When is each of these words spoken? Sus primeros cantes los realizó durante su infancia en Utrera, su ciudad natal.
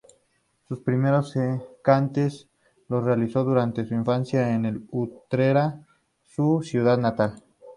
Sus 0.67 0.79
primeros 0.79 1.35
cantes 1.83 2.49
los 2.89 3.03
realizó 3.03 3.43
durante 3.43 3.85
su 3.85 3.93
infancia 3.93 4.49
en 4.49 4.87
Utrera, 4.89 5.85
su 6.23 6.63
ciudad 6.63 6.97
natal. 6.97 7.35